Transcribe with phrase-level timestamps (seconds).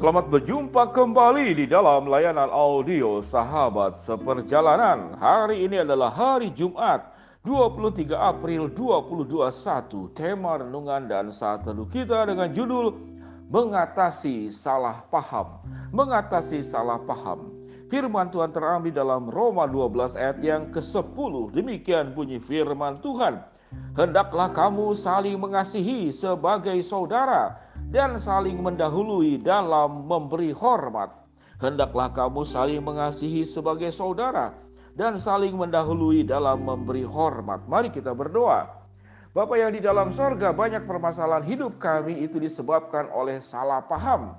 [0.00, 5.12] Selamat berjumpa kembali di dalam layanan audio Sahabat Seperjalanan.
[5.20, 7.12] Hari ini adalah hari Jumat,
[7.44, 10.08] 23 April 2021.
[10.16, 12.96] Tema renungan dan saat teduh kita dengan judul
[13.52, 15.60] Mengatasi Salah Paham.
[15.92, 17.52] Mengatasi Salah Paham.
[17.92, 21.52] Firman Tuhan terambil dalam Roma 12 ayat yang ke-10.
[21.52, 23.44] Demikian bunyi firman Tuhan.
[24.00, 31.10] Hendaklah kamu saling mengasihi sebagai saudara dan saling mendahului dalam memberi hormat.
[31.60, 34.54] Hendaklah kamu saling mengasihi sebagai saudara
[34.96, 37.66] dan saling mendahului dalam memberi hormat.
[37.66, 38.80] Mari kita berdoa.
[39.30, 44.34] Bapak yang di dalam sorga banyak permasalahan hidup kami itu disebabkan oleh salah paham.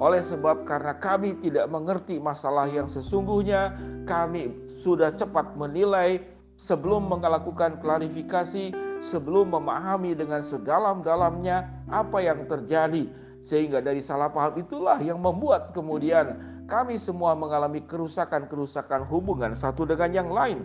[0.00, 3.76] Oleh sebab karena kami tidak mengerti masalah yang sesungguhnya,
[4.08, 6.24] kami sudah cepat menilai
[6.56, 13.08] sebelum melakukan klarifikasi sebelum memahami dengan sedalam-dalamnya apa yang terjadi.
[13.40, 16.36] Sehingga dari salah paham itulah yang membuat kemudian
[16.68, 20.62] kami semua mengalami kerusakan-kerusakan hubungan satu dengan yang lain.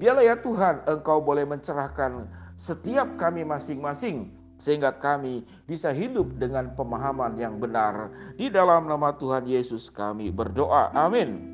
[0.00, 2.26] Biarlah ya Tuhan Engkau boleh mencerahkan
[2.58, 8.10] setiap kami masing-masing sehingga kami bisa hidup dengan pemahaman yang benar.
[8.34, 10.90] Di dalam nama Tuhan Yesus kami berdoa.
[10.96, 11.52] Amin.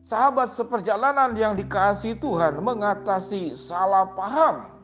[0.00, 4.79] Sahabat seperjalanan yang dikasih Tuhan mengatasi salah paham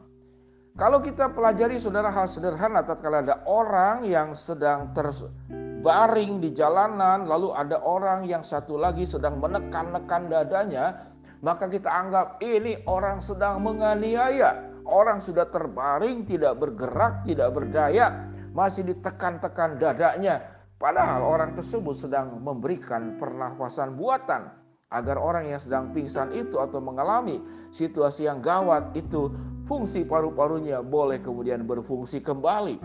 [0.77, 7.53] kalau kita pelajari saudara hal sederhana tatkala ada orang yang sedang terbaring di jalanan lalu
[7.57, 14.73] ada orang yang satu lagi sedang menekan-nekan dadanya maka kita anggap ini orang sedang menganiaya.
[14.87, 20.47] Orang sudah terbaring tidak bergerak tidak berdaya masih ditekan-tekan dadanya.
[20.79, 24.51] Padahal orang tersebut sedang memberikan pernafasan buatan
[24.95, 27.43] agar orang yang sedang pingsan itu atau mengalami
[27.75, 29.35] situasi yang gawat itu
[29.67, 32.79] fungsi paru-parunya boleh kemudian berfungsi kembali.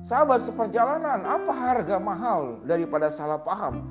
[0.00, 3.84] Sahabat seperjalanan, apa harga mahal daripada salah paham?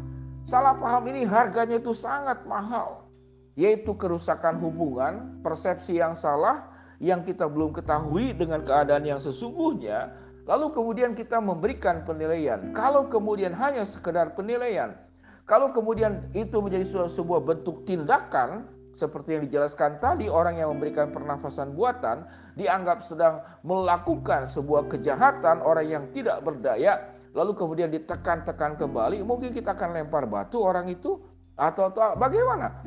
[0.45, 3.05] Salah paham ini harganya itu sangat mahal,
[3.53, 6.65] yaitu kerusakan hubungan, persepsi yang salah
[6.97, 10.09] yang kita belum ketahui dengan keadaan yang sesungguhnya,
[10.49, 12.73] lalu kemudian kita memberikan penilaian.
[12.73, 14.97] Kalau kemudian hanya sekedar penilaian,
[15.45, 18.65] kalau kemudian itu menjadi sebuah bentuk tindakan,
[18.97, 22.25] seperti yang dijelaskan tadi, orang yang memberikan pernafasan buatan
[22.59, 29.77] dianggap sedang melakukan sebuah kejahatan, orang yang tidak berdaya, lalu kemudian ditekan-tekan kembali, mungkin kita
[29.77, 31.21] akan lempar batu orang itu
[31.55, 32.83] atau, atau bagaimana?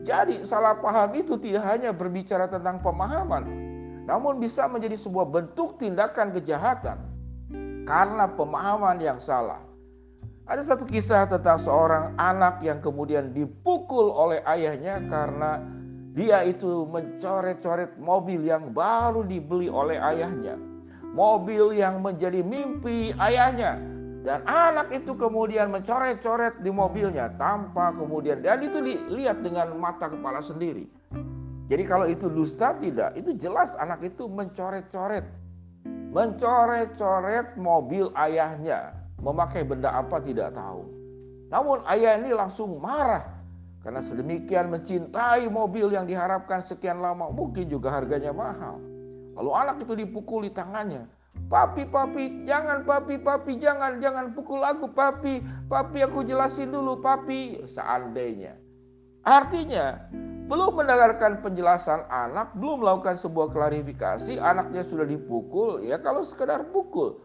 [0.00, 3.44] Jadi salah paham itu tidak hanya berbicara tentang pemahaman,
[4.08, 6.98] namun bisa menjadi sebuah bentuk tindakan kejahatan
[7.84, 9.69] karena pemahaman yang salah.
[10.50, 15.62] Ada satu kisah tentang seorang anak yang kemudian dipukul oleh ayahnya karena
[16.10, 20.58] dia itu mencoret-coret mobil yang baru dibeli oleh ayahnya.
[21.14, 23.78] Mobil yang menjadi mimpi ayahnya.
[24.26, 30.42] Dan anak itu kemudian mencoret-coret di mobilnya tanpa kemudian dan itu dilihat dengan mata kepala
[30.42, 30.90] sendiri.
[31.70, 35.30] Jadi kalau itu dusta tidak, itu jelas anak itu mencoret-coret.
[36.10, 40.84] Mencoret-coret mobil ayahnya memakai benda apa tidak tahu.
[41.50, 43.26] Namun ayah ini langsung marah
[43.80, 48.76] karena sedemikian mencintai mobil yang diharapkan sekian lama mungkin juga harganya mahal.
[49.36, 51.08] Lalu anak itu dipukul di tangannya.
[51.50, 55.40] Papi, papi, jangan papi, papi, jangan, jangan pukul aku papi.
[55.66, 57.64] Papi aku jelasin dulu papi.
[57.66, 58.54] Seandainya.
[59.24, 60.10] Artinya
[60.50, 67.22] belum mendengarkan penjelasan anak, belum melakukan sebuah klarifikasi, anaknya sudah dipukul, ya kalau sekedar pukul.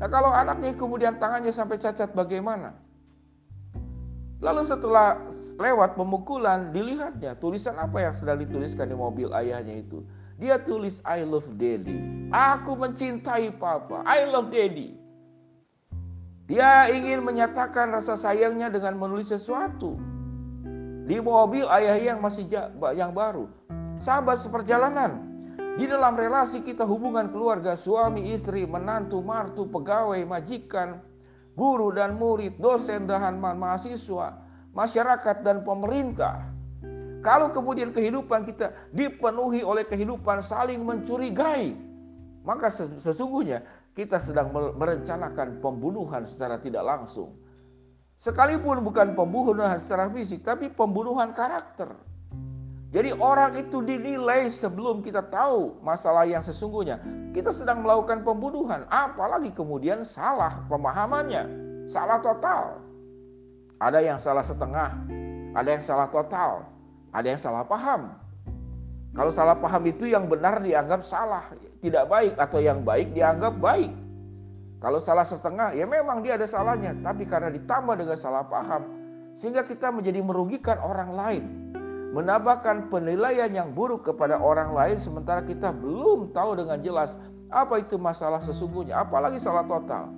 [0.00, 2.72] Nah kalau anaknya kemudian tangannya sampai cacat bagaimana?
[4.40, 5.20] Lalu setelah
[5.60, 10.00] lewat pemukulan dilihatnya tulisan apa yang sedang dituliskan di mobil ayahnya itu.
[10.40, 12.00] Dia tulis I love daddy.
[12.32, 14.00] Aku mencintai papa.
[14.08, 14.96] I love daddy.
[16.48, 20.00] Dia ingin menyatakan rasa sayangnya dengan menulis sesuatu.
[21.04, 22.48] Di mobil ayah yang masih
[22.96, 23.52] yang baru.
[24.00, 25.29] Sahabat seperjalanan,
[25.78, 30.98] di dalam relasi kita hubungan keluarga, suami, istri, menantu, martu, pegawai, majikan,
[31.54, 34.40] guru dan murid, dosen dan mahasiswa,
[34.74, 36.50] masyarakat dan pemerintah.
[37.20, 41.76] Kalau kemudian kehidupan kita dipenuhi oleh kehidupan saling mencurigai,
[42.40, 43.60] maka sesungguhnya
[43.92, 47.36] kita sedang merencanakan pembunuhan secara tidak langsung.
[48.16, 51.92] Sekalipun bukan pembunuhan secara fisik, tapi pembunuhan karakter.
[52.90, 56.98] Jadi orang itu dinilai sebelum kita tahu masalah yang sesungguhnya.
[57.30, 61.46] Kita sedang melakukan pembunuhan, apalagi kemudian salah pemahamannya,
[61.86, 62.82] salah total.
[63.78, 64.90] Ada yang salah setengah,
[65.54, 66.66] ada yang salah total,
[67.14, 68.10] ada yang salah paham.
[69.14, 71.46] Kalau salah paham itu yang benar dianggap salah,
[71.78, 73.94] tidak baik atau yang baik dianggap baik.
[74.82, 78.82] Kalau salah setengah, ya memang dia ada salahnya, tapi karena ditambah dengan salah paham,
[79.38, 81.44] sehingga kita menjadi merugikan orang lain,
[82.10, 87.98] menambahkan penilaian yang buruk kepada orang lain, sementara kita belum tahu dengan jelas apa itu
[87.98, 90.10] masalah sesungguhnya, apalagi salah total.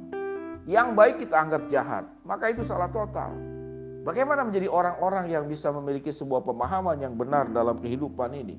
[0.64, 3.34] Yang baik kita anggap jahat, maka itu salah total.
[4.02, 8.58] Bagaimana menjadi orang-orang yang bisa memiliki sebuah pemahaman yang benar dalam kehidupan ini?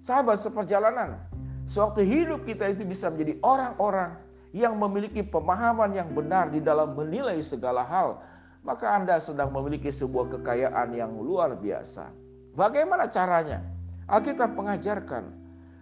[0.00, 1.18] Sahabat seperjalanan,
[1.66, 4.16] sewaktu hidup kita itu bisa menjadi orang-orang
[4.50, 8.22] yang memiliki pemahaman yang benar di dalam menilai segala hal,
[8.66, 12.29] maka Anda sedang memiliki sebuah kekayaan yang luar biasa.
[12.60, 13.64] Bagaimana caranya?
[14.04, 15.32] Alkitab mengajarkan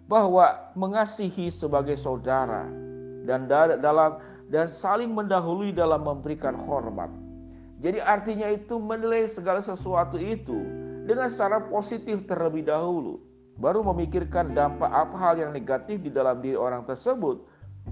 [0.06, 2.70] bahwa mengasihi sebagai saudara
[3.26, 7.10] dan dalam dan saling mendahului dalam memberikan hormat.
[7.82, 10.54] Jadi artinya itu menilai segala sesuatu itu
[11.02, 13.18] dengan secara positif terlebih dahulu,
[13.58, 17.42] baru memikirkan dampak apa hal yang negatif di dalam diri orang tersebut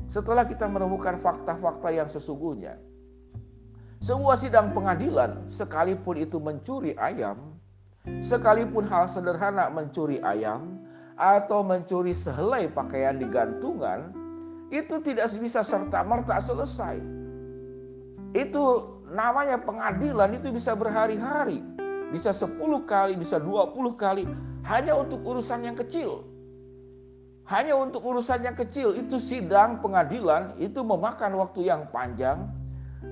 [0.07, 2.79] setelah kita menemukan fakta-fakta yang sesungguhnya.
[3.99, 7.56] Sebuah sidang pengadilan, sekalipun itu mencuri ayam,
[8.23, 10.81] sekalipun hal sederhana mencuri ayam,
[11.17, 14.13] atau mencuri sehelai pakaian di gantungan,
[14.69, 17.01] itu tidak bisa serta-merta selesai.
[18.37, 21.65] Itu namanya pengadilan itu bisa berhari-hari,
[22.13, 24.29] bisa 10 kali, bisa 20 kali,
[24.69, 26.27] hanya untuk urusan yang kecil.
[27.47, 32.51] Hanya untuk urusan yang kecil itu sidang pengadilan itu memakan waktu yang panjang.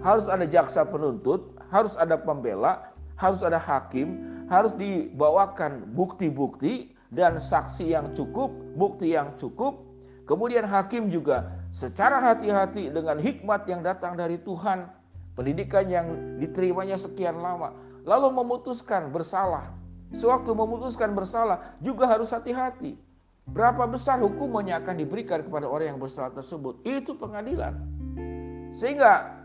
[0.02, 7.94] Harus ada jaksa penuntut, harus ada pembela, harus ada hakim, harus dibawakan bukti-bukti dan saksi
[7.94, 9.80] yang cukup, bukti yang cukup.
[10.24, 14.88] Kemudian hakim juga secara hati-hati dengan hikmat yang datang dari Tuhan,
[15.36, 16.06] pendidikan yang
[16.40, 17.76] diterimanya sekian lama,
[18.08, 19.68] lalu memutuskan bersalah.
[20.14, 22.94] Sewaktu memutuskan bersalah juga harus hati-hati
[23.44, 26.80] Berapa besar hukumannya akan diberikan kepada orang yang bersalah tersebut?
[26.88, 27.76] Itu pengadilan.
[28.72, 29.44] Sehingga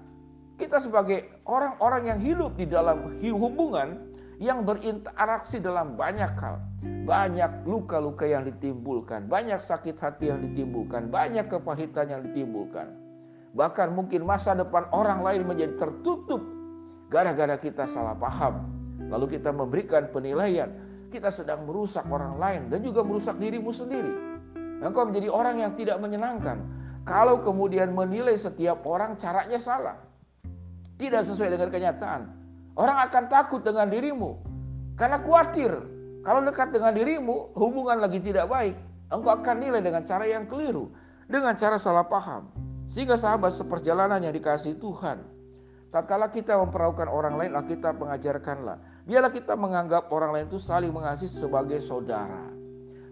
[0.56, 4.00] kita sebagai orang-orang yang hidup di dalam hubungan
[4.39, 6.63] yang berinteraksi dalam banyak hal.
[7.03, 12.95] Banyak luka-luka yang ditimbulkan, banyak sakit hati yang ditimbulkan, banyak kepahitan yang ditimbulkan.
[13.53, 16.39] Bahkan mungkin masa depan orang lain menjadi tertutup
[17.12, 18.71] gara-gara kita salah paham.
[19.09, 20.69] Lalu kita memberikan penilaian
[21.09, 24.13] kita sedang merusak orang lain dan juga merusak dirimu sendiri.
[24.80, 26.63] Engkau menjadi orang yang tidak menyenangkan.
[27.03, 29.97] Kalau kemudian menilai setiap orang caranya salah.
[30.95, 32.38] Tidak sesuai dengan kenyataan.
[32.79, 34.39] Orang akan takut dengan dirimu.
[34.95, 35.75] Karena khawatir.
[36.23, 38.75] Kalau dekat dengan dirimu, hubungan lagi tidak baik.
[39.11, 40.87] Engkau akan nilai dengan cara yang keliru.
[41.27, 42.47] Dengan cara salah paham.
[42.87, 45.19] Sehingga sahabat seperjalanan yang dikasih Tuhan.
[45.91, 48.77] Tatkala kita memperlakukan orang lain, kita mengajarkanlah
[49.09, 52.45] Biarlah kita menganggap orang lain itu saling mengasihi sebagai saudara.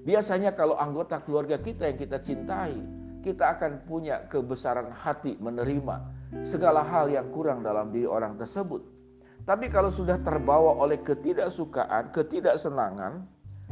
[0.06, 2.78] Biasanya kalau anggota keluarga kita yang kita cintai,
[3.26, 6.06] kita akan punya kebesaran hati menerima
[6.46, 8.97] segala hal yang kurang dalam diri orang tersebut.
[9.48, 13.24] Tapi kalau sudah terbawa oleh ketidaksukaan, ketidaksenangan,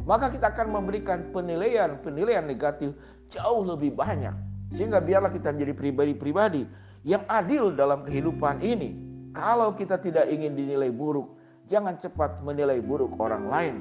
[0.08, 2.96] maka kita akan memberikan penilaian-penilaian negatif
[3.28, 4.32] jauh lebih banyak.
[4.72, 6.64] Sehingga biarlah kita menjadi pribadi-pribadi
[7.04, 8.96] yang adil dalam kehidupan ini.
[9.36, 11.36] Kalau kita tidak ingin dinilai buruk,
[11.66, 13.74] Jangan cepat menilai buruk orang lain.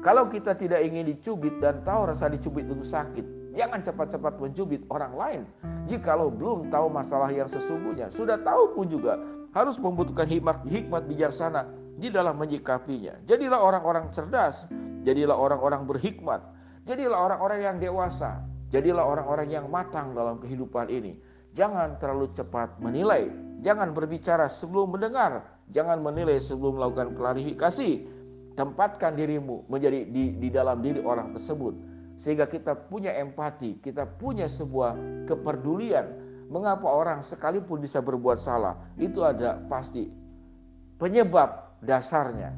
[0.00, 3.24] Kalau kita tidak ingin dicubit dan tahu rasa dicubit itu sakit,
[3.56, 5.42] jangan cepat-cepat mencubit orang lain.
[5.88, 9.18] Jikalau belum tahu masalah yang sesungguhnya, sudah tahu pun juga
[9.56, 11.66] harus membutuhkan hikmat hikmat bijaksana
[11.96, 13.16] di dalam menyikapinya.
[13.24, 14.68] Jadilah orang-orang cerdas,
[15.02, 16.44] jadilah orang-orang berhikmat,
[16.84, 21.16] jadilah orang-orang yang dewasa, jadilah orang-orang yang matang dalam kehidupan ini.
[21.56, 23.32] Jangan terlalu cepat menilai,
[23.64, 28.14] jangan berbicara sebelum mendengar, Jangan menilai sebelum melakukan klarifikasi.
[28.56, 31.76] Tempatkan dirimu menjadi di, di dalam diri orang tersebut.
[32.16, 34.96] Sehingga kita punya empati, kita punya sebuah
[35.28, 36.24] kepedulian.
[36.46, 40.08] Mengapa orang sekalipun bisa berbuat salah, itu ada pasti
[40.96, 42.54] penyebab dasarnya.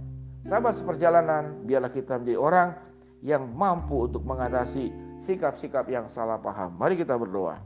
[0.47, 2.69] Sahabat seperjalanan, biarlah kita menjadi orang
[3.25, 6.79] yang mampu untuk mengatasi sikap-sikap yang salah paham.
[6.79, 7.59] Mari kita berdoa.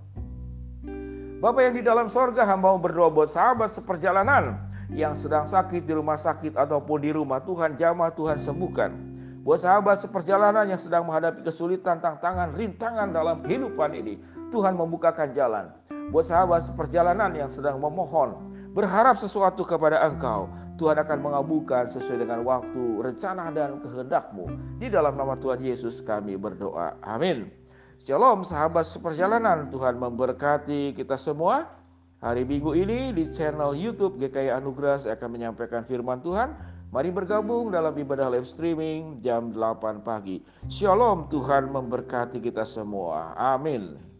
[1.42, 4.62] Bapak yang di dalam sorga, hamba berdoa buat sahabat seperjalanan
[4.94, 9.11] yang sedang sakit di rumah sakit ataupun di rumah Tuhan jamah Tuhan sembuhkan.
[9.42, 14.22] Buat sahabat seperjalanan yang sedang menghadapi kesulitan, tantangan, rintangan dalam kehidupan ini,
[14.54, 15.66] Tuhan membukakan jalan.
[16.14, 18.38] Buat sahabat seperjalanan yang sedang memohon,
[18.70, 20.46] berharap sesuatu kepada Engkau,
[20.78, 24.46] Tuhan akan mengabulkan sesuai dengan waktu, rencana dan kehendakmu.
[24.78, 26.94] Di dalam nama Tuhan Yesus kami berdoa.
[27.02, 27.50] Amin.
[28.06, 31.66] Shalom sahabat seperjalanan, Tuhan memberkati kita semua.
[32.22, 36.54] Hari Minggu ini di channel YouTube GKI Anugerah saya akan menyampaikan firman Tuhan.
[36.92, 40.44] Mari bergabung dalam ibadah live streaming jam 8 pagi.
[40.68, 43.32] Shalom Tuhan memberkati kita semua.
[43.32, 44.11] Amin.